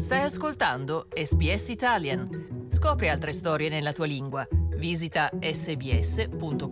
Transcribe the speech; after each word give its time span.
Stai 0.00 0.22
ascoltando 0.22 1.08
SBS 1.12 1.68
Italian. 1.68 2.66
Scopri 2.70 3.10
altre 3.10 3.34
storie 3.34 3.68
nella 3.68 3.92
tua 3.92 4.06
lingua. 4.06 4.48
Visita 4.78 5.28
sbs.com.au 5.38 6.64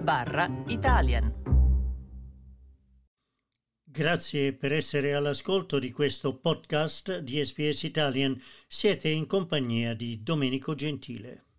barra 0.00 0.48
Italian. 0.68 1.30
Grazie 3.84 4.54
per 4.54 4.72
essere 4.72 5.12
all'ascolto 5.12 5.78
di 5.78 5.92
questo 5.92 6.38
podcast 6.38 7.18
di 7.18 7.44
SBS 7.44 7.82
Italian. 7.82 8.40
Siete 8.66 9.10
in 9.10 9.26
compagnia 9.26 9.92
di 9.92 10.22
Domenico 10.22 10.74
Gentile. 10.74 11.51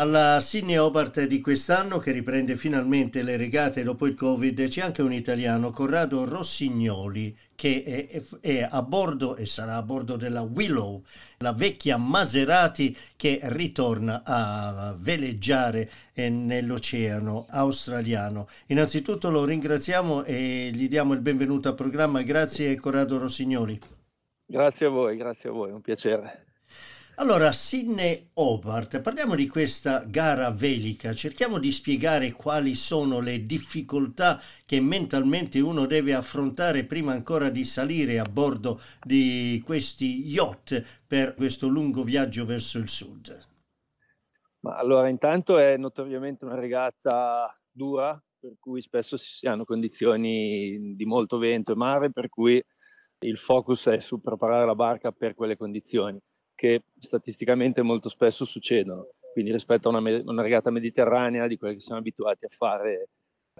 Alla 0.00 0.38
Sydney 0.38 0.76
Hobart 0.76 1.24
di 1.24 1.40
quest'anno, 1.40 1.98
che 1.98 2.12
riprende 2.12 2.54
finalmente 2.54 3.24
le 3.24 3.36
regate 3.36 3.82
dopo 3.82 4.06
il 4.06 4.14
Covid, 4.14 4.68
c'è 4.68 4.80
anche 4.80 5.02
un 5.02 5.12
italiano, 5.12 5.70
Corrado 5.70 6.24
Rossignoli, 6.24 7.36
che 7.56 7.82
è, 7.82 8.22
è, 8.38 8.68
a 8.70 8.80
bordo 8.82 9.34
e 9.34 9.44
sarà 9.44 9.74
a 9.74 9.82
bordo 9.82 10.14
della 10.14 10.42
Willow, 10.42 11.02
la 11.38 11.52
vecchia 11.52 11.96
Maserati 11.96 12.96
che 13.16 13.40
ritorna 13.42 14.22
a 14.24 14.94
veleggiare 14.96 15.90
eh, 16.12 16.28
nell'oceano 16.30 17.46
australiano. 17.50 18.46
Innanzitutto 18.66 19.30
lo 19.30 19.44
ringraziamo 19.44 20.22
e 20.22 20.70
gli 20.72 20.86
diamo 20.88 21.12
il 21.12 21.20
benvenuto 21.20 21.70
al 21.70 21.74
programma. 21.74 22.22
Grazie 22.22 22.76
Corrado 22.76 23.18
Rossignoli. 23.18 23.76
Grazie 24.46 24.86
a 24.86 24.90
voi, 24.90 25.16
grazie 25.16 25.48
a 25.48 25.52
voi, 25.52 25.72
un 25.72 25.80
piacere. 25.80 26.47
Allora, 27.20 27.50
Sydney 27.50 28.28
Hobart, 28.34 29.00
parliamo 29.00 29.34
di 29.34 29.48
questa 29.48 30.04
gara 30.06 30.52
velica, 30.52 31.12
cerchiamo 31.14 31.58
di 31.58 31.72
spiegare 31.72 32.30
quali 32.30 32.76
sono 32.76 33.18
le 33.18 33.44
difficoltà 33.44 34.40
che 34.64 34.80
mentalmente 34.80 35.58
uno 35.58 35.86
deve 35.86 36.14
affrontare 36.14 36.84
prima 36.84 37.10
ancora 37.10 37.48
di 37.50 37.64
salire 37.64 38.20
a 38.20 38.24
bordo 38.24 38.80
di 39.02 39.60
questi 39.66 40.28
yacht 40.28 41.02
per 41.08 41.34
questo 41.34 41.66
lungo 41.66 42.04
viaggio 42.04 42.46
verso 42.46 42.78
il 42.78 42.88
sud. 42.88 43.36
Ma 44.60 44.76
allora, 44.76 45.08
intanto 45.08 45.58
è 45.58 45.76
notoriamente 45.76 46.44
una 46.44 46.54
regata 46.54 47.52
dura, 47.68 48.16
per 48.38 48.54
cui 48.60 48.80
spesso 48.80 49.16
si 49.16 49.48
hanno 49.48 49.64
condizioni 49.64 50.94
di 50.94 51.04
molto 51.04 51.38
vento 51.38 51.72
e 51.72 51.74
mare, 51.76 52.12
per 52.12 52.28
cui 52.28 52.62
il 53.22 53.38
focus 53.38 53.86
è 53.86 53.98
su 53.98 54.20
preparare 54.20 54.66
la 54.66 54.76
barca 54.76 55.10
per 55.10 55.34
quelle 55.34 55.56
condizioni 55.56 56.16
che 56.58 56.82
statisticamente 56.98 57.82
molto 57.82 58.08
spesso 58.08 58.44
succedono. 58.44 59.10
Quindi 59.32 59.52
rispetto 59.52 59.88
a 59.88 59.96
una, 59.96 60.22
una, 60.24 60.42
regata 60.42 60.72
mediterranea 60.72 61.46
di 61.46 61.56
quelle 61.56 61.74
che 61.74 61.80
siamo 61.80 62.00
abituati 62.00 62.46
a 62.46 62.48
fare 62.48 63.10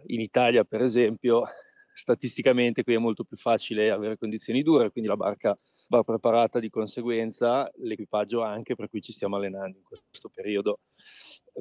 in 0.06 0.20
Italia, 0.20 0.64
per 0.64 0.82
esempio, 0.82 1.44
statisticamente 1.92 2.82
qui 2.82 2.94
è 2.94 2.98
molto 2.98 3.22
più 3.22 3.36
facile 3.36 3.92
avere 3.92 4.18
condizioni 4.18 4.64
dure, 4.64 4.90
quindi 4.90 5.08
la 5.08 5.16
barca 5.16 5.56
va 5.86 6.02
preparata 6.02 6.58
di 6.58 6.70
conseguenza, 6.70 7.70
l'equipaggio 7.77 8.42
anche, 8.42 8.74
per 8.74 8.88
cui 8.88 9.00
ci 9.00 9.12
stiamo 9.12 9.36
allenando 9.36 9.78
in 9.78 9.84
questo 9.84 10.28
periodo 10.34 10.80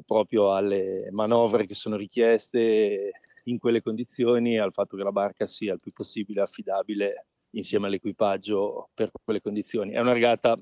proprio 0.04 0.56
alle 0.56 1.06
manovre 1.12 1.66
che 1.66 1.74
sono 1.74 1.94
richieste 1.94 3.12
in 3.44 3.58
quelle 3.58 3.80
condizioni 3.80 4.58
al 4.58 4.72
fatto 4.72 4.96
che 4.96 5.04
la 5.04 5.12
barca 5.12 5.46
sia 5.46 5.72
il 5.72 5.80
più 5.80 5.92
possibile 5.92 6.40
affidabile 6.40 7.26
insieme 7.50 7.86
all'equipaggio 7.86 8.90
per 8.92 9.12
quelle 9.22 9.40
condizioni. 9.40 9.92
È 9.92 10.00
una 10.00 10.12
regata 10.12 10.58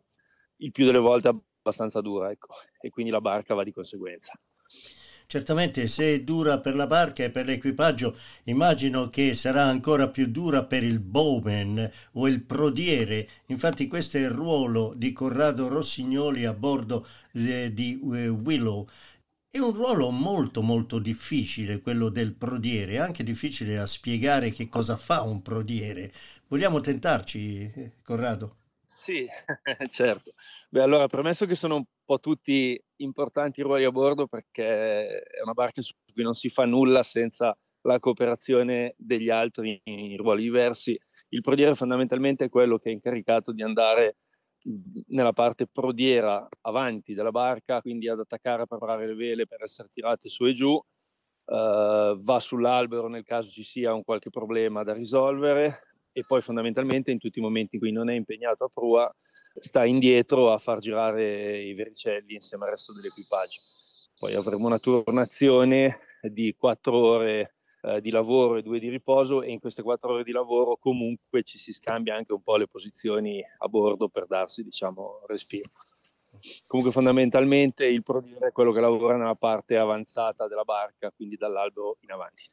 il 0.59 0.71
più 0.73 0.85
delle 0.85 0.99
volte 0.99 1.29
abbastanza 1.29 2.01
dura, 2.01 2.31
ecco, 2.31 2.55
e 2.81 2.91
quindi 2.91 3.11
la 3.11 3.21
barca 3.21 3.55
va 3.55 3.65
di 3.65 3.73
conseguenza. 3.73 4.33
Certamente 5.29 5.89
se 5.89 6.15
è 6.15 6.23
dura 6.23 6.61
per 6.61 6.77
la 6.77 6.87
barca 6.87 7.25
e 7.25 7.31
per 7.31 7.47
l'equipaggio, 7.47 8.17
immagino 8.45 9.11
che 9.11 9.35
sarà 9.35 9.65
ancora 9.65 10.09
più 10.09 10.29
dura 10.29 10.63
per 10.65 10.85
il 10.85 11.01
bowman 11.01 11.91
o 12.13 12.29
il 12.29 12.45
prodiere. 12.45 13.29
Infatti 13.47 13.89
questo 13.89 14.19
è 14.19 14.21
il 14.21 14.31
ruolo 14.31 14.95
di 14.95 15.13
Corrado 15.13 15.67
Rossignoli 15.67 16.45
a 16.45 16.53
bordo 16.53 17.05
eh, 17.33 17.73
di 17.75 18.01
eh, 18.15 18.29
Willow. 18.29 18.87
È 19.51 19.59
un 19.59 19.73
ruolo 19.73 20.11
molto 20.11 20.63
molto 20.63 21.01
difficile 21.01 21.81
quello 21.81 22.09
del 22.09 22.33
prodiere, 22.35 23.01
anche 23.01 23.25
difficile 23.25 23.79
a 23.79 23.87
spiegare 23.87 24.53
che 24.53 24.69
cosa 24.69 24.97
fa 24.97 25.23
un 25.23 25.43
prodiere. 25.43 26.13
Vogliamo 26.47 26.81
tentarci, 26.81 27.73
eh, 27.75 27.93
Corrado? 28.05 28.66
Sì, 28.97 29.29
certo. 29.91 30.33
Beh, 30.71 30.81
allora, 30.81 31.07
premesso 31.07 31.45
che 31.45 31.55
sono 31.55 31.77
un 31.77 31.85
po' 32.05 32.19
tutti 32.19 32.81
importanti 32.97 33.61
ruoli 33.61 33.85
a 33.85 33.91
bordo 33.91 34.27
perché 34.27 35.21
è 35.21 35.43
una 35.43 35.53
barca 35.53 35.83
su 35.83 35.93
cui 36.13 36.23
non 36.23 36.33
si 36.35 36.49
fa 36.49 36.65
nulla 36.65 37.03
senza 37.03 37.55
la 37.83 37.99
cooperazione 37.99 38.95
degli 38.97 39.29
altri 39.29 39.79
in 39.85 40.17
ruoli 40.17 40.43
diversi, 40.43 40.99
il 41.29 41.41
prodiere 41.43 41.75
fondamentalmente 41.75 42.47
è 42.47 42.49
quello 42.49 42.79
che 42.79 42.89
è 42.89 42.93
incaricato 42.93 43.53
di 43.53 43.63
andare 43.63 44.17
nella 45.09 45.33
parte 45.33 45.67
prodiera 45.69 46.49
avanti 46.63 47.13
della 47.15 47.31
barca, 47.31 47.81
quindi 47.83 48.09
ad 48.09 48.19
attaccare 48.19 48.63
a 48.63 48.67
preparare 48.67 49.07
le 49.07 49.15
vele 49.15 49.47
per 49.47 49.63
essere 49.63 49.89
tirate 49.93 50.29
su 50.31 50.45
e 50.47 50.55
giù, 50.55 50.71
uh, 50.73 50.83
va 51.45 52.41
sull'albero 52.41 53.09
nel 53.09 53.25
caso 53.25 53.51
ci 53.51 53.63
sia 53.65 53.93
un 53.95 54.03
qualche 54.05 54.31
problema 54.31 54.83
da 54.83 54.93
risolvere, 54.95 55.83
e 56.17 56.25
poi 56.25 56.41
fondamentalmente 56.41 57.11
in 57.11 57.19
tutti 57.19 57.41
i 57.41 57.43
momenti 57.43 57.75
in 57.75 57.81
cui 57.83 57.93
non 57.93 58.09
è 58.09 58.15
impegnato 58.15 58.65
a 58.65 58.71
prua 58.73 59.15
sta 59.59 59.85
indietro 59.85 60.51
a 60.51 60.57
far 60.57 60.79
girare 60.79 61.61
i 61.61 61.75
vercelli 61.75 62.37
insieme 62.37 62.65
al 62.65 62.71
resto 62.71 62.95
dell'equipaggio. 62.95 63.61
Poi 64.19 64.35
avremo 64.35 64.67
una 64.67 64.79
turnazione 64.79 65.99
di 66.23 66.55
quattro 66.57 66.97
ore 66.97 67.57
eh, 67.83 68.01
di 68.01 68.09
lavoro 68.09 68.57
e 68.57 68.63
due 68.63 68.79
di 68.79 68.89
riposo 68.89 69.43
e 69.43 69.51
in 69.51 69.59
queste 69.59 69.83
quattro 69.83 70.15
ore 70.15 70.25
di 70.25 70.33
lavoro 70.33 70.79
comunque 70.79 71.43
ci 71.43 71.59
si 71.59 71.75
scambia 71.75 72.17
anche 72.17 72.33
un 72.33 72.43
po' 72.43 72.57
le 72.57 72.67
posizioni 72.67 73.45
a 73.59 73.69
bordo 73.69 74.09
per 74.09 74.25
darsi 74.25 74.63
diciamo 74.63 75.21
respiro. 75.27 75.69
Comunque 76.67 76.95
fondamentalmente 76.95 77.85
il 77.85 78.03
prodiere 78.03 78.49
è 78.49 78.53
quello 78.53 78.73
che 78.73 78.81
lavora 78.81 79.19
nella 79.19 79.35
parte 79.35 79.77
avanzata 79.77 80.49
della 80.49 80.65
barca, 80.65 81.13
quindi 81.15 81.37
dall'albero 81.37 81.99
in 82.01 82.11
avanti 82.11 82.45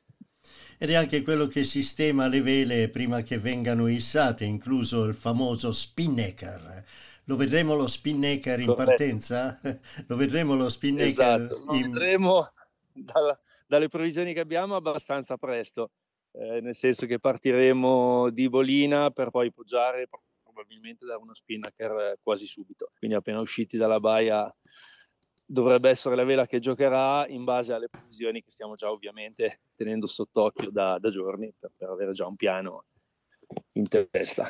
ed 0.77 0.89
è 0.89 0.95
anche 0.95 1.21
quello 1.21 1.47
che 1.47 1.63
sistema 1.63 2.27
le 2.27 2.41
vele 2.41 2.89
prima 2.89 3.21
che 3.21 3.37
vengano 3.37 3.87
issate, 3.87 4.45
incluso 4.45 5.03
il 5.05 5.13
famoso 5.13 5.71
spinnaker. 5.71 6.83
Lo 7.25 7.35
vedremo 7.35 7.75
lo 7.75 7.87
spinnaker 7.87 8.59
in 8.59 8.73
partenza? 8.75 9.59
Lo 10.07 10.15
vedremo 10.17 10.55
lo 10.55 10.67
spinnaker? 10.67 11.07
Esatto, 11.07 11.63
lo 11.65 11.73
in... 11.75 11.91
vedremo 11.91 12.51
dalla, 12.91 13.39
dalle 13.65 13.87
previsioni 13.87 14.33
che 14.33 14.41
abbiamo 14.41 14.75
abbastanza 14.75 15.37
presto, 15.37 15.91
eh, 16.33 16.59
nel 16.59 16.75
senso 16.75 17.05
che 17.05 17.19
partiremo 17.19 18.29
di 18.29 18.49
Bolina 18.49 19.09
per 19.11 19.29
poi 19.29 19.53
poggiare 19.53 20.09
probabilmente 20.43 21.05
da 21.05 21.17
uno 21.17 21.33
spinnaker 21.33 22.17
quasi 22.21 22.45
subito. 22.45 22.91
Quindi 22.97 23.15
appena 23.15 23.39
usciti 23.39 23.77
dalla 23.77 24.01
baia 24.01 24.53
dovrebbe 25.45 25.89
essere 25.89 26.15
la 26.15 26.23
vela 26.23 26.47
che 26.47 26.59
giocherà 26.59 27.27
in 27.27 27.43
base 27.43 27.73
alle 27.73 27.89
previsioni 27.89 28.41
che 28.41 28.51
stiamo 28.51 28.75
già 28.75 28.89
ovviamente 28.89 29.61
tenendo 29.75 30.07
sott'occhio 30.07 30.71
da, 30.71 30.97
da 30.99 31.09
giorni 31.09 31.53
per, 31.57 31.71
per, 31.75 31.89
avere 31.89 32.13
già 32.13 32.25
un 32.25 32.35
piano 32.35 32.85
in 33.73 33.87
testa. 33.87 34.47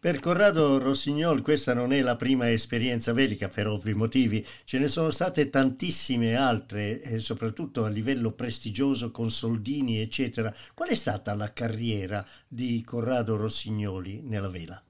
Per 0.00 0.18
Corrado 0.20 0.78
Rossignol 0.78 1.42
questa 1.42 1.74
non 1.74 1.92
è 1.92 2.00
la 2.00 2.16
prima 2.16 2.50
esperienza 2.50 3.12
velica 3.12 3.48
per 3.48 3.66
ovvi 3.66 3.92
motivi, 3.92 4.46
ce 4.64 4.78
ne 4.78 4.88
sono 4.88 5.10
state 5.10 5.50
tantissime 5.50 6.36
altre, 6.36 7.02
e 7.02 7.18
soprattutto 7.18 7.84
a 7.84 7.88
livello 7.88 8.32
prestigioso 8.32 9.10
con 9.10 9.30
soldini 9.30 10.00
eccetera. 10.00 10.54
Qual 10.72 10.88
è 10.88 10.94
stata 10.94 11.34
la 11.34 11.52
carriera 11.52 12.24
di 12.46 12.82
Corrado 12.82 13.36
Rossignoli 13.36 14.22
nella 14.22 14.48
vela? 14.48 14.82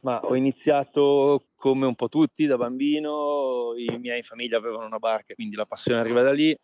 Ma 0.00 0.20
ho 0.20 0.36
iniziato 0.36 1.48
come 1.56 1.86
un 1.86 1.94
po' 1.94 2.08
tutti 2.08 2.46
da 2.46 2.56
bambino, 2.56 3.74
i 3.76 3.98
miei 3.98 4.18
in 4.18 4.24
famiglia 4.24 4.58
avevano 4.58 4.86
una 4.86 4.98
barca, 4.98 5.34
quindi 5.34 5.56
la 5.56 5.66
passione 5.66 6.00
arriva 6.00 6.22
da 6.22 6.32
lì, 6.32 6.56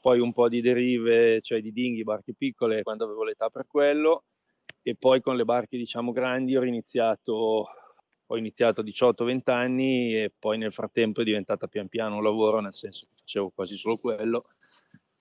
poi 0.00 0.20
un 0.20 0.32
po' 0.32 0.48
di 0.48 0.60
derive, 0.60 1.40
cioè 1.40 1.60
di 1.60 1.72
dinghi, 1.72 2.02
barche 2.02 2.34
piccole, 2.34 2.82
quando 2.82 3.04
avevo 3.04 3.24
l'età 3.24 3.50
per 3.50 3.66
quello, 3.66 4.24
e 4.82 4.96
poi 4.96 5.20
con 5.20 5.36
le 5.36 5.44
barche 5.44 5.76
diciamo 5.76 6.12
grandi 6.12 6.56
ho 6.56 6.64
iniziato, 6.64 7.68
ho 8.26 8.36
iniziato 8.36 8.80
a 8.80 8.84
18-20 8.84 9.50
anni 9.50 10.14
e 10.14 10.32
poi 10.36 10.58
nel 10.58 10.72
frattempo 10.72 11.20
è 11.20 11.24
diventata 11.24 11.66
pian 11.66 11.88
piano 11.88 12.16
un 12.16 12.22
lavoro, 12.22 12.60
nel 12.60 12.72
senso 12.72 13.06
che 13.06 13.14
facevo 13.20 13.50
quasi 13.50 13.76
solo 13.76 13.96
quello. 13.96 14.44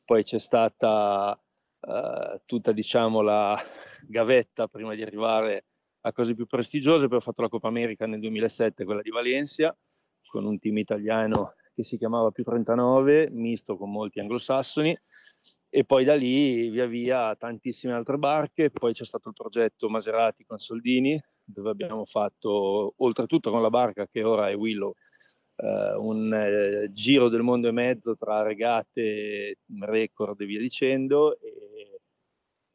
Poi 0.05 0.23
c'è 0.23 0.39
stata 0.39 1.37
uh, 1.79 2.41
tutta 2.45 2.71
diciamo 2.71 3.21
la 3.21 3.61
gavetta 4.07 4.67
prima 4.67 4.95
di 4.95 5.01
arrivare 5.01 5.65
a 6.07 6.13
cose 6.13 6.33
più 6.33 6.45
prestigiose, 6.45 7.07
poi 7.07 7.17
ho 7.17 7.21
fatto 7.21 7.41
la 7.41 7.49
Coppa 7.49 7.67
America 7.67 8.05
nel 8.05 8.19
2007, 8.19 8.85
quella 8.85 9.01
di 9.01 9.09
Valencia, 9.09 9.77
con 10.27 10.45
un 10.45 10.57
team 10.59 10.77
italiano 10.77 11.53
che 11.73 11.83
si 11.83 11.97
chiamava 11.97 12.31
più 12.31 12.43
39, 12.43 13.29
misto 13.31 13.77
con 13.77 13.91
molti 13.91 14.19
anglosassoni, 14.19 14.97
e 15.69 15.83
poi 15.83 16.03
da 16.05 16.15
lì 16.15 16.69
via 16.69 16.87
via 16.87 17.35
tantissime 17.35 17.93
altre 17.93 18.17
barche, 18.17 18.71
poi 18.71 18.93
c'è 18.93 19.05
stato 19.05 19.29
il 19.29 19.35
progetto 19.35 19.89
Maserati 19.89 20.43
con 20.45 20.57
Soldini, 20.57 21.21
dove 21.43 21.69
abbiamo 21.69 22.05
fatto, 22.05 22.93
oltretutto 22.97 23.51
con 23.51 23.61
la 23.61 23.69
barca 23.69 24.07
che 24.07 24.23
ora 24.23 24.49
è 24.49 24.55
Willow, 24.55 24.93
eh, 25.57 25.95
un 25.97 26.33
eh, 26.33 26.91
giro 26.91 27.29
del 27.29 27.41
mondo 27.41 27.67
e 27.67 27.71
mezzo 27.71 28.15
tra 28.15 28.41
regate, 28.41 29.59
record 29.79 30.39
e 30.41 30.45
via 30.45 30.59
dicendo, 30.59 31.37
e 31.39 31.66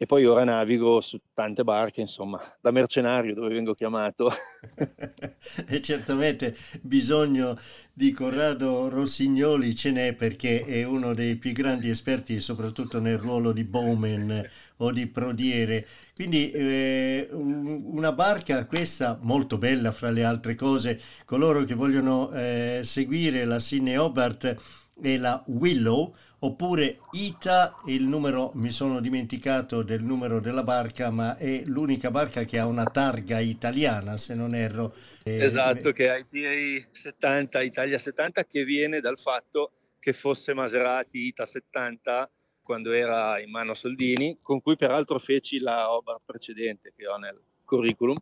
e 0.02 0.06
poi 0.06 0.25
ora 0.25 0.43
navigo 0.43 1.00
su 1.00 1.16
tante 1.32 1.62
barche, 1.62 2.00
insomma, 2.00 2.43
da 2.60 2.72
mercenario 2.72 3.34
dove 3.34 3.54
vengo 3.54 3.72
chiamato. 3.72 4.32
e 5.69 5.81
certamente 5.81 6.56
bisogno 6.81 7.56
di 7.93 8.10
Corrado 8.10 8.88
Rossignoli 8.88 9.76
ce 9.76 9.93
n'è 9.93 10.14
perché 10.14 10.64
è 10.64 10.82
uno 10.82 11.14
dei 11.14 11.37
più 11.37 11.52
grandi 11.52 11.88
esperti, 11.88 12.40
soprattutto 12.40 12.99
nel 12.99 13.16
ruolo 13.16 13.52
di 13.52 13.62
bowman 13.62 14.44
o 14.78 14.90
di 14.90 15.06
prodiere. 15.06 15.87
Quindi 16.16 16.50
eh, 16.50 17.28
una 17.31 18.10
barca 18.10 18.66
questa 18.66 19.16
molto 19.22 19.56
bella 19.56 19.93
fra 19.93 20.10
le 20.10 20.25
altre 20.25 20.56
cose, 20.56 21.00
coloro 21.25 21.62
che 21.62 21.75
vogliono 21.75 22.32
eh, 22.32 22.81
seguire 22.82 23.44
la 23.44 23.60
Sydney 23.60 23.94
Hobart 23.94 24.56
e 25.00 25.16
la 25.16 25.44
Willow 25.46 26.12
oppure 26.44 27.00
Ita, 27.12 27.76
il 27.86 28.02
numero, 28.02 28.50
mi 28.54 28.70
sono 28.70 29.00
dimenticato 29.00 29.82
del 29.82 30.02
numero 30.02 30.40
della 30.40 30.64
barca, 30.64 31.10
ma 31.10 31.36
è 31.36 31.62
l'unica 31.66 32.10
barca 32.10 32.44
che 32.44 32.58
ha 32.58 32.66
una 32.66 32.84
targa 32.84 33.38
italiana, 33.38 34.18
se 34.18 34.34
non 34.34 34.54
erro. 34.54 34.94
Esatto, 35.22 35.92
che 35.92 36.12
è 36.12 36.18
ITA 36.18 36.88
70, 36.90 37.62
Italia 37.62 37.98
70, 37.98 38.44
che 38.44 38.64
viene 38.64 39.00
dal 39.00 39.18
fatto 39.18 39.72
che 40.00 40.12
fosse 40.12 40.52
Maserati 40.52 41.26
Ita 41.26 41.44
70 41.44 42.28
quando 42.60 42.90
era 42.90 43.40
in 43.40 43.50
mano 43.50 43.72
a 43.72 43.76
Soldini, 43.76 44.38
con 44.42 44.60
cui 44.60 44.76
peraltro 44.76 45.18
feci 45.20 45.58
la 45.58 45.92
opera 45.92 46.20
precedente 46.24 46.92
che 46.96 47.06
ho 47.06 47.16
nel 47.16 47.40
curriculum, 47.64 48.16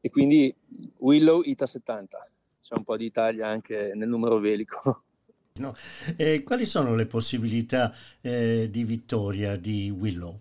e 0.00 0.10
quindi 0.10 0.54
Willow 0.98 1.40
Ita 1.42 1.64
70, 1.64 2.30
c'è 2.60 2.74
un 2.74 2.84
po' 2.84 2.98
di 2.98 3.06
Italia 3.06 3.48
anche 3.48 3.92
nel 3.94 4.08
numero 4.08 4.38
velico. 4.38 5.04
No. 5.58 5.74
Eh, 6.16 6.42
quali 6.42 6.66
sono 6.66 6.94
le 6.94 7.06
possibilità 7.06 7.92
eh, 8.20 8.68
di 8.70 8.84
vittoria 8.84 9.56
di 9.56 9.90
Willow? 9.90 10.40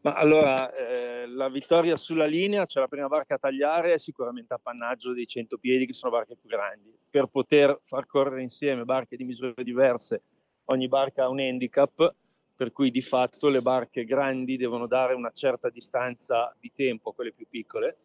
Ma 0.00 0.14
allora, 0.14 0.72
eh, 0.72 1.26
la 1.26 1.48
vittoria 1.48 1.96
sulla 1.96 2.26
linea, 2.26 2.66
c'è 2.66 2.78
la 2.78 2.86
prima 2.86 3.08
barca 3.08 3.34
a 3.34 3.38
tagliare, 3.38 3.94
è 3.94 3.98
sicuramente 3.98 4.54
appannaggio 4.54 5.12
dei 5.12 5.26
100 5.26 5.58
piedi, 5.58 5.86
che 5.86 5.92
sono 5.92 6.12
barche 6.12 6.36
più 6.36 6.48
grandi. 6.48 6.96
Per 7.10 7.26
poter 7.26 7.80
far 7.84 8.06
correre 8.06 8.42
insieme 8.42 8.84
barche 8.84 9.16
di 9.16 9.24
misure 9.24 9.64
diverse, 9.64 10.22
ogni 10.66 10.86
barca 10.86 11.24
ha 11.24 11.28
un 11.28 11.40
handicap, 11.40 12.14
per 12.54 12.72
cui 12.72 12.90
di 12.90 13.02
fatto 13.02 13.48
le 13.48 13.60
barche 13.60 14.04
grandi 14.04 14.56
devono 14.56 14.86
dare 14.86 15.14
una 15.14 15.32
certa 15.34 15.68
distanza 15.68 16.54
di 16.60 16.70
tempo 16.74 17.10
a 17.10 17.14
quelle 17.14 17.32
più 17.32 17.46
piccole. 17.48 17.96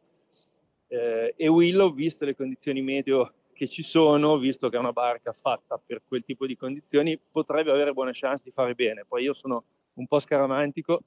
Eh, 0.88 1.34
e 1.38 1.48
Willow, 1.48 1.94
viste 1.94 2.26
le 2.26 2.36
condizioni 2.36 2.82
meteo 2.82 3.34
che 3.54 3.68
ci 3.68 3.84
sono, 3.84 4.38
visto 4.38 4.70
che 4.70 4.76
è 4.76 4.80
una 4.80 4.92
barca 4.92 5.32
fatta 5.32 5.80
per 5.84 6.02
quel 6.06 6.24
tipo 6.26 6.46
di 6.46 6.58
condizioni, 6.58 7.18
potrebbe 7.18 7.72
avere 7.72 7.94
buone 7.94 8.12
chance 8.14 8.44
di 8.44 8.52
fare 8.52 8.76
bene. 8.76 9.06
Poi 9.08 9.24
io 9.24 9.34
sono 9.34 9.64
un 9.94 10.08
po' 10.08 10.20
scaramantico, 10.20 11.04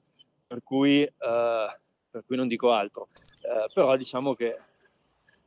per 0.47 0.63
cui, 0.63 1.03
eh, 1.03 1.79
per 2.09 2.23
cui 2.25 2.35
non 2.35 2.47
dico 2.47 2.71
altro. 2.71 3.09
Eh, 3.41 3.71
però 3.73 3.95
diciamo 3.95 4.33
che 4.33 4.57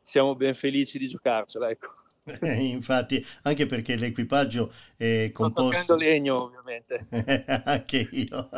siamo 0.03 0.35
ben 0.37 0.55
felici 0.55 0.99
di 0.99 1.09
giocarcela, 1.09 1.69
ecco. 1.69 1.95
Infatti, 2.43 3.25
anche 3.43 3.67
perché 3.67 3.97
l'equipaggio 3.97 4.73
è 4.97 5.31
composto... 5.33 5.83
Sto 5.83 5.97
legno, 5.97 6.43
ovviamente. 6.45 7.07
anche 7.65 8.09
io. 8.13 8.49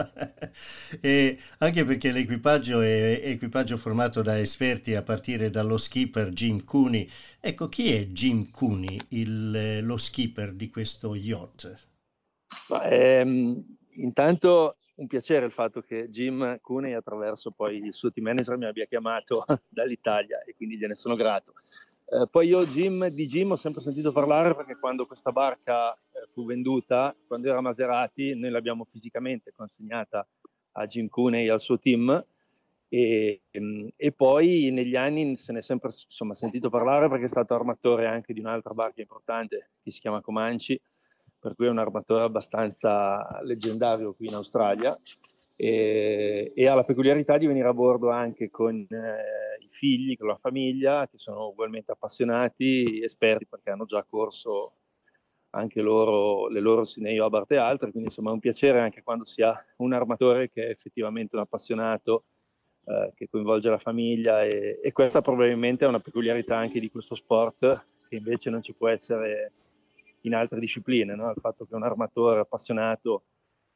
E 1.01 1.39
anche 1.59 1.85
perché 1.85 2.11
l'equipaggio 2.11 2.81
è 2.81 3.21
equipaggio 3.25 3.77
formato 3.77 4.23
da 4.23 4.39
esperti 4.39 4.95
a 4.95 5.03
partire 5.03 5.51
dallo 5.51 5.79
skipper 5.79 6.29
Jim 6.31 6.65
Cooney. 6.65 7.09
Ecco, 7.41 7.69
chi 7.69 7.93
è 7.93 8.07
Jim 8.07 8.51
Cooney, 8.51 8.99
il, 9.09 9.85
lo 9.85 9.97
skipper 9.97 10.53
di 10.53 10.71
questo 10.71 11.15
yacht? 11.15 11.89
Ma, 12.69 12.89
ehm, 12.89 13.77
intanto 13.95 14.77
un 14.95 15.07
piacere 15.07 15.47
il 15.47 15.53
fatto 15.53 15.81
che 15.81 16.09
Jim 16.09 16.61
Cooney 16.61 16.93
attraverso 16.93 17.51
poi 17.51 17.79
il 17.79 17.93
suo 17.93 18.13
team 18.13 18.27
manager 18.27 18.57
mi 18.57 18.67
abbia 18.67 18.87
chiamato 18.87 19.45
dall'Italia 19.69 20.43
e 20.45 20.55
quindi 20.55 20.77
gliene 20.77 20.95
sono 20.95 21.17
grato. 21.17 21.55
Eh, 22.13 22.29
poi 22.31 22.49
io 22.49 22.67
Jim, 22.67 23.07
di 23.09 23.27
Jim 23.27 23.53
ho 23.53 23.57
sempre 23.57 23.81
sentito 23.81 24.13
parlare 24.13 24.55
perché 24.55 24.79
quando 24.79 25.07
questa 25.07 25.33
barca 25.33 25.95
eh, 25.95 26.29
fu 26.33 26.45
venduta, 26.45 27.17
quando 27.27 27.49
era 27.49 27.61
Maserati, 27.61 28.39
noi 28.39 28.51
l'abbiamo 28.51 28.85
fisicamente 28.85 29.53
consegnata 29.57 30.27
a 30.73 30.87
Jim 30.87 31.09
Cooney 31.09 31.47
e 31.47 31.51
al 31.51 31.61
suo 31.61 31.79
team. 31.79 32.25
E, 32.89 33.43
ehm, 33.51 33.91
e, 33.97 34.13
poi 34.13 34.71
negli 34.71 34.97
anni 34.97 35.37
se 35.37 35.53
ne 35.53 35.61
è 35.61 35.63
sempre 35.63 35.91
insomma, 35.91 36.35
sentito 36.35 36.69
parlare 36.69 37.09
perché 37.09 37.25
è 37.25 37.29
stato 37.29 37.55
armatore 37.55 38.07
anche 38.07 38.35
di 38.35 38.41
un'altra 38.41 38.75
barca 38.75 39.01
importante 39.01 39.71
che 39.83 39.91
si 39.91 40.01
chiama 40.01 40.21
Comanci, 40.21 40.79
per 41.39 41.55
cui 41.55 41.67
è 41.67 41.71
un 41.71 41.79
armatore 41.79 42.25
abbastanza 42.25 43.41
leggendario 43.43 44.13
qui 44.13 44.27
in 44.27 44.35
Australia. 44.35 44.99
E, 45.57 46.53
e 46.55 46.67
ha 46.67 46.75
la 46.75 46.85
peculiarità 46.85 47.39
di 47.39 47.47
venire 47.47 47.69
a 47.69 47.75
bordo 47.75 48.11
anche 48.11 48.51
con 48.51 48.75
eh, 48.77 49.65
i 49.65 49.69
figli, 49.69 50.17
con 50.17 50.29
la 50.29 50.37
famiglia, 50.37 51.09
che 51.09 51.19
sono 51.19 51.47
ugualmente 51.47 51.93
appassionati, 51.93 53.03
esperti 53.03 53.47
perché 53.47 53.71
hanno 53.71 53.85
già 53.85 54.05
corso 54.05 54.75
anche 55.55 55.81
loro, 55.81 56.49
le 56.49 56.61
loro 56.61 56.85
Sinei 56.85 57.19
Hobart 57.19 57.51
e 57.53 57.57
altre, 57.57 57.91
quindi 57.91 58.09
insomma 58.09 58.31
è 58.31 58.33
un 58.33 58.41
piacere 58.41 58.81
anche 58.81 59.03
quando 59.03 59.25
si 59.25 59.43
ha 59.43 59.65
un 59.77 59.93
armatore 59.93 60.51
che 60.51 60.67
è 60.67 60.71
effettivamente 60.71 61.37
un 61.37 61.43
appassionato, 61.43 62.25
eh, 62.85 63.13
che 63.15 63.29
coinvolge 63.29 63.69
la 63.69 63.79
famiglia 63.79 64.45
e, 64.45 64.81
e, 64.83 64.93
questa 64.93 65.21
probabilmente 65.21 65.85
è 65.85 65.89
una 65.89 66.01
peculiarità 66.01 66.57
anche 66.57 66.81
di 66.81 66.91
questo 66.91 67.15
sport 67.15 67.85
che 68.09 68.17
invece 68.17 68.51
non 68.51 68.63
ci 68.63 68.73
può 68.73 68.89
essere 68.89 69.53
in 70.23 70.35
altre 70.35 70.59
discipline, 70.59 71.15
no? 71.15 71.31
il 71.31 71.41
fatto 71.41 71.67
che 71.67 71.75
un 71.75 71.83
armatore 71.83 72.41
appassionato 72.41 73.25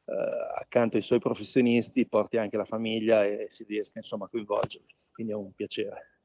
eh, 0.05 0.13
accanto 0.59 0.97
ai 0.97 1.03
suoi 1.03 1.19
professionisti 1.19 2.07
porti 2.07 2.37
anche 2.37 2.57
la 2.57 2.65
famiglia 2.65 3.23
e 3.23 3.45
si 3.49 3.65
riesca 3.67 3.99
insomma 3.99 4.25
a 4.25 4.29
coinvolgerli. 4.29 4.95
Quindi 5.11 5.33
è 5.33 5.35
un 5.35 5.53
piacere. 5.53 6.16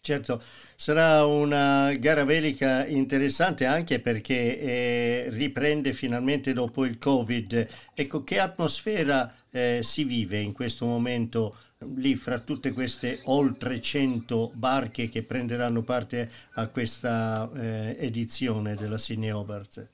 Certo, 0.00 0.42
sarà 0.74 1.24
una 1.24 1.92
gara 1.94 2.24
velica 2.24 2.86
interessante 2.86 3.64
anche 3.66 4.00
perché 4.00 4.58
eh, 4.58 5.26
riprende 5.30 5.92
finalmente 5.92 6.52
dopo 6.52 6.84
il 6.84 6.98
Covid. 6.98 7.68
Ecco, 7.94 8.24
che 8.24 8.38
atmosfera 8.38 9.32
eh, 9.50 9.80
si 9.82 10.04
vive 10.04 10.38
in 10.40 10.52
questo 10.52 10.86
momento 10.86 11.56
lì 11.96 12.16
fra 12.16 12.38
tutte 12.40 12.72
queste 12.72 13.20
oltre 13.24 13.80
100 13.80 14.52
barche 14.54 15.08
che 15.08 15.22
prenderanno 15.22 15.82
parte 15.82 16.30
a 16.54 16.68
questa 16.68 17.50
eh, 17.54 17.96
edizione 18.00 18.74
della 18.76 18.98
Sydney 18.98 19.30
Hobart? 19.30 19.90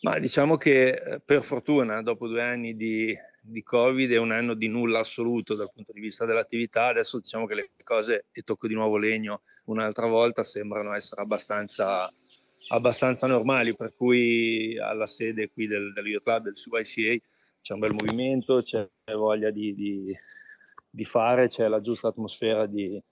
Ma 0.00 0.18
diciamo 0.18 0.56
che 0.56 0.88
eh, 0.90 1.20
per 1.20 1.42
fortuna, 1.42 2.02
dopo 2.02 2.28
due 2.28 2.42
anni 2.42 2.76
di, 2.76 3.16
di, 3.48 3.62
Covid, 3.62 4.10
è 4.10 4.18
un 4.18 4.30
anno 4.30 4.54
di 4.54 4.68
nulla 4.68 5.00
assoluto 5.00 5.54
dal 5.54 5.70
punto 5.72 5.92
di 5.92 6.00
vista 6.00 6.24
dell'attività. 6.24 6.86
Adesso 6.86 7.18
diciamo 7.18 7.46
che 7.46 7.54
le 7.54 7.70
cose, 7.82 8.26
e 8.32 8.42
tocco 8.42 8.66
di 8.66 8.74
nuovo 8.74 8.96
legno 8.96 9.42
un'altra 9.64 10.06
volta, 10.06 10.44
sembrano 10.44 10.94
essere 10.94 11.22
abbastanza, 11.22 12.12
abbastanza 12.68 13.26
normali, 13.26 13.74
per 13.74 13.94
cui 13.94 14.78
alla 14.78 15.06
sede 15.06 15.50
qui 15.50 15.66
del, 15.66 15.92
del 15.92 16.20
Club, 16.22 16.44
del 16.44 16.54
CYCA, 16.54 17.24
c'è 17.60 17.72
un 17.74 17.80
bel 17.80 17.92
movimento, 17.92 18.62
c'è 18.62 18.88
voglia 19.14 19.50
di, 19.50 19.74
di, 19.74 20.16
di 20.88 21.04
fare, 21.04 21.48
c'è 21.48 21.68
la 21.68 21.80
giusta 21.80 22.08
atmosfera 22.08 22.66
di, 22.66 23.02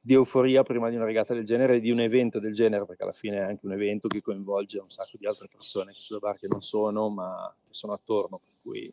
di 0.00 0.14
euforia 0.14 0.62
prima 0.62 0.88
di 0.88 0.96
una 0.96 1.04
regata 1.04 1.34
del 1.34 1.44
genere 1.44 1.76
e 1.76 1.80
di 1.80 1.90
un 1.90 2.00
evento 2.00 2.38
del 2.38 2.54
genere, 2.54 2.86
perché 2.86 3.02
alla 3.02 3.12
fine 3.12 3.36
è 3.36 3.40
anche 3.40 3.66
un 3.66 3.72
evento 3.72 4.08
che 4.08 4.22
coinvolge 4.22 4.78
un 4.78 4.90
sacco 4.90 5.16
di 5.18 5.26
altre 5.26 5.48
persone 5.48 5.92
che 5.92 6.00
sulle 6.00 6.18
barche 6.18 6.46
non 6.48 6.62
sono, 6.62 7.08
ma 7.10 7.54
che 7.64 7.74
sono 7.74 7.92
attorno. 7.92 8.38
Per 8.38 8.54
cui 8.62 8.92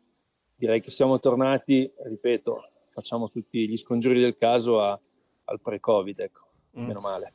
direi 0.56 0.80
che 0.80 0.90
siamo 0.90 1.20
tornati, 1.20 1.90
ripeto, 2.04 2.68
facciamo 2.90 3.30
tutti 3.30 3.68
gli 3.68 3.76
scongiuri 3.76 4.20
del 4.20 4.36
caso 4.36 4.80
a, 4.80 4.98
al 5.44 5.60
pre-Covid, 5.60 6.18
ecco, 6.18 6.46
mm. 6.78 6.86
meno 6.86 7.00
male. 7.00 7.32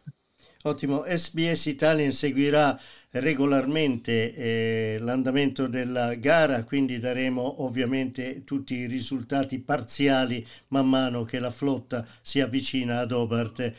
Ottimo, 0.63 1.04
SBS 1.08 1.66
Italian 1.68 2.12
seguirà 2.12 2.80
regolarmente 3.12 4.34
eh, 4.36 4.98
l'andamento 5.00 5.66
della 5.66 6.13
gara, 6.16 6.63
quindi 6.63 7.00
daremo 7.00 7.63
ovviamente 7.63 8.44
tutti 8.44 8.75
i 8.75 8.86
risultati 8.86 9.60
parziali 9.60 10.46
man 10.68 10.88
mano 10.88 11.24
che 11.24 11.40
la 11.40 11.50
flotta 11.50 12.06
si 12.22 12.42
avvicina 12.42 13.00
ad 13.00 13.12
Hobart. 13.12 13.74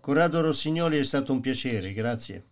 Corrado 0.00 0.40
Rossignoli 0.40 0.98
è 0.98 1.04
stato 1.04 1.32
un 1.32 1.40
piacere, 1.40 1.92
grazie. 1.92 2.44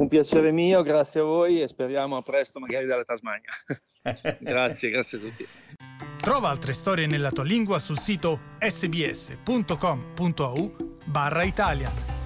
Un 0.00 0.08
piacere 0.08 0.50
mio, 0.50 0.82
grazie 0.82 1.20
a 1.20 1.24
voi 1.24 1.60
e 1.60 1.68
speriamo 1.68 2.16
a 2.16 2.22
presto 2.22 2.58
magari 2.58 2.86
dalla 2.86 3.04
Tasmania. 3.04 3.50
grazie, 4.40 4.88
grazie 4.88 5.18
a 5.18 5.20
tutti. 5.20 5.46
Trova 6.16 6.48
altre 6.48 6.72
storie 6.72 7.06
nella 7.06 7.30
tua 7.30 7.44
lingua 7.44 7.78
sul 7.78 7.98
sito 7.98 8.40
sbs.com.au 8.58 9.92
barra 11.04 11.42
Italia. 11.42 12.19